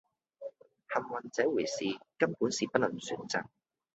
[0.91, 1.85] 幸運這回事
[2.17, 3.43] 根本是不能選擇